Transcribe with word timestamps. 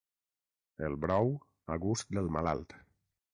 El 0.87 0.95
brou, 1.03 1.29
a 1.75 1.77
gust 1.85 2.11
del 2.19 2.33
malalt. 2.39 2.75